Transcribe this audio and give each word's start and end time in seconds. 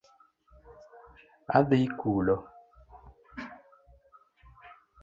Adhi 1.57 1.81
kulo 1.99 2.35